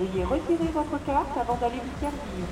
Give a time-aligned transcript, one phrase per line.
[0.00, 2.48] Veuillez retirer votre carte avant d'aller vous servir.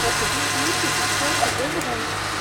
[0.00, 2.37] 我肯定第一次做所以肯定